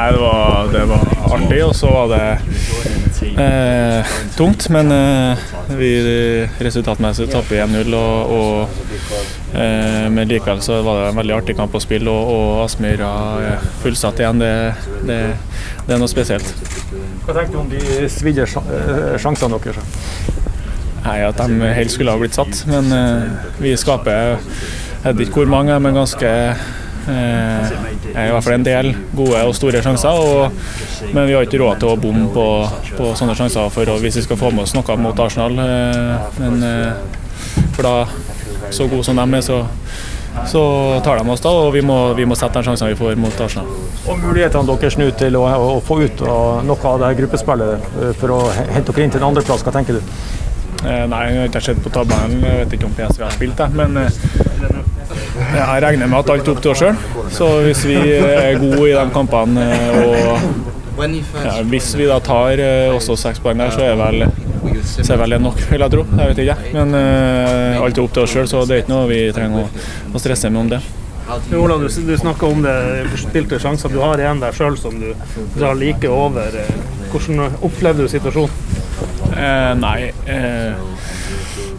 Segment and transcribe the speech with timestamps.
[0.00, 1.00] Nei, det var, det var
[1.34, 2.38] artig, og så var det
[3.36, 4.68] eh, tungt.
[4.72, 5.42] Men eh,
[5.76, 5.90] vi
[6.56, 11.76] resultatmessig tapper 1-0, og, og eh, men likevel så var det en veldig artig kamp
[11.76, 12.08] å spille.
[12.08, 13.12] Og, og Aspmyra
[13.84, 14.40] fullsatt igjen.
[14.40, 14.54] Det,
[15.04, 15.20] det,
[15.84, 16.48] det, er noe spesielt.
[17.26, 19.96] Hva tenker du om de svidde sjansene deres?
[21.04, 22.64] Nei, At de helst skulle ha blitt satt.
[22.72, 24.38] Men eh, vi skaper
[25.00, 26.56] jeg vet ikke hvor mange, men ganske Eh,
[27.08, 30.20] er i hvert fall en del gode og store sjanser.
[30.20, 32.46] Og, men vi har ikke råd til å bomme på,
[32.98, 35.58] på, sånne sjanser for hvis vi skal få med oss noe mot Arsenal.
[35.64, 37.94] Eh, men, eh, for da,
[38.70, 39.62] så gode som de er, så,
[40.50, 40.64] så
[41.04, 43.42] tar de oss da, og vi må, vi må sette den sjansen vi får mot
[43.46, 43.70] Arsenal.
[44.06, 46.22] Og mulighetene deres nå til å, å, få ut
[46.66, 47.90] noe av det gruppespillet
[48.20, 50.14] for å hente dere inn til en andreplass, hva tenker du?
[50.80, 53.60] Eh, nei, jeg har ikke sett på tabellen, jeg vet ikke om PSV har spilt
[53.60, 53.68] det.
[53.76, 53.98] Men
[55.50, 57.00] jeg regner med at alt er opp til oss sjøl.
[57.32, 59.66] Så hvis vi er gode i de kampene
[60.00, 64.26] og ja, hvis vi da tar eh, også seks poeng der, så er vel
[64.84, 66.04] så er vel det nok, vil jeg tro.
[66.18, 66.56] Jeg vet ikke.
[66.74, 69.64] Men uh, alt er opp til oss sjøl, så det er ikke noe vi trenger
[69.64, 70.80] å, å stresse med om det.
[71.56, 72.74] Ola, du, du snakker om det
[73.22, 73.92] spilte sjanser.
[73.92, 75.12] Du har en der sjøl som du
[75.54, 76.58] drar like over.
[77.12, 78.79] Hvordan opplevde du situasjonen?
[79.30, 80.10] Eh, nei.
[80.26, 80.72] Eh,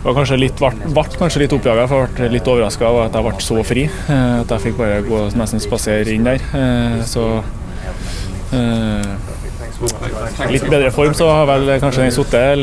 [0.01, 1.85] var kanskje litt, ble, kanskje litt oppjaga.
[1.85, 3.83] Jeg ble litt overraska over at jeg ble så fri.
[3.85, 6.41] Eh, at jeg fikk bare gå nesten spasere inn der.
[6.57, 7.27] Eh, så
[8.57, 9.11] eh,
[10.51, 12.59] Litt bedre form så har vel kanskje den sittet,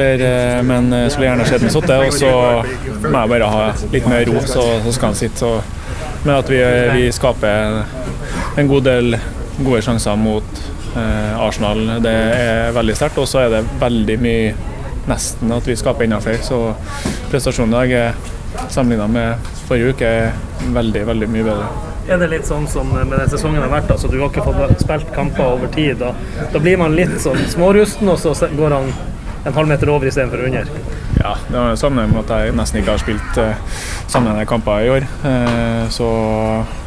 [0.69, 1.97] men skulle gjerne sett den sitte.
[2.05, 2.31] Og så
[3.03, 5.41] må jeg bare ha litt mer ro, så, så skal den sitte.
[5.43, 5.57] Så.
[6.23, 6.61] Men at vi,
[6.95, 7.83] vi, skaper
[8.59, 9.19] en god del
[9.59, 13.21] gode sjanser mot eh, Arsenal, det er veldig sterkt.
[13.21, 14.75] Og så er det veldig mye
[15.09, 16.43] nesten at vi skaper enda flere.
[16.45, 16.75] Så
[17.33, 20.33] prestasjonen i dag er sammenligna med forrige uke er
[20.75, 21.69] veldig, veldig mye bedre.
[22.09, 24.81] Er det litt sånn som med den sesongen har vært, altså du har ikke fått
[24.81, 26.01] spilt kamper over tid.
[26.01, 26.15] Da,
[26.55, 28.89] da blir man litt sånn smårusten, og så går han
[29.45, 30.71] en halvmeter over istedenfor under?
[31.19, 34.91] Ja, det har sammenheng med at jeg nesten ikke har spilt uh, sammenhengende kamper i
[34.97, 35.07] år.
[35.25, 36.09] Uh, så,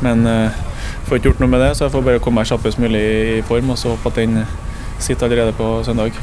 [0.02, 0.62] men uh,
[1.08, 3.02] får ikke gjort noe med det, så jeg får bare komme meg kjappest mulig
[3.38, 4.44] i form og så håpe at den
[5.02, 6.18] sitter allerede på søndag.